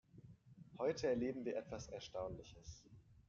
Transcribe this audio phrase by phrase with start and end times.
[0.79, 2.83] Heute erleben wir etwas Erstaunliches.